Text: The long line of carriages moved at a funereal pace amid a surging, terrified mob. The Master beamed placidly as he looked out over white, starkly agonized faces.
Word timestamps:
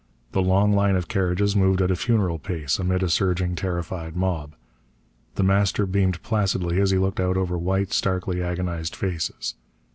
The 0.31 0.41
long 0.41 0.73
line 0.73 0.95
of 0.95 1.07
carriages 1.07 1.55
moved 1.55 1.79
at 1.79 1.91
a 1.91 1.95
funereal 1.95 2.39
pace 2.39 2.79
amid 2.79 3.03
a 3.03 3.07
surging, 3.07 3.53
terrified 3.53 4.15
mob. 4.15 4.55
The 5.35 5.43
Master 5.43 5.85
beamed 5.85 6.23
placidly 6.23 6.81
as 6.81 6.89
he 6.89 6.97
looked 6.97 7.19
out 7.19 7.37
over 7.37 7.55
white, 7.55 7.93
starkly 7.93 8.41
agonized 8.41 8.95
faces. 8.95 9.53